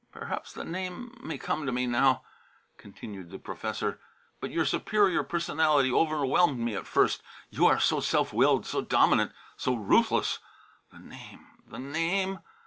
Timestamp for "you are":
7.51-7.79